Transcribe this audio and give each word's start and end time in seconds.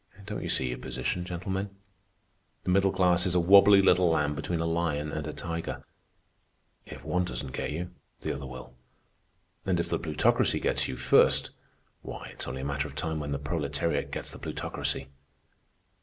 Don't 0.25 0.41
you 0.41 0.49
see 0.49 0.69
your 0.69 0.79
position, 0.79 1.25
gentlemen? 1.25 1.75
The 2.63 2.71
middle 2.71 2.91
class 2.91 3.27
is 3.27 3.35
a 3.35 3.39
wobbly 3.39 3.83
little 3.83 4.09
lamb 4.09 4.33
between 4.33 4.59
a 4.59 4.65
lion 4.65 5.11
and 5.11 5.27
a 5.27 5.31
tiger. 5.31 5.83
If 6.87 7.03
one 7.05 7.23
doesn't 7.23 7.51
get 7.51 7.69
you, 7.69 7.91
the 8.21 8.33
other 8.33 8.47
will. 8.47 8.73
And 9.63 9.79
if 9.79 9.89
the 9.89 9.99
Plutocracy 9.99 10.59
gets 10.59 10.87
you 10.87 10.97
first, 10.97 11.51
why 12.01 12.29
it's 12.33 12.47
only 12.47 12.61
a 12.61 12.65
matter 12.65 12.87
of 12.87 12.95
time 12.95 13.19
when 13.19 13.31
the 13.31 13.37
Proletariat 13.37 14.11
gets 14.11 14.31
the 14.31 14.39
Plutocracy. 14.39 15.09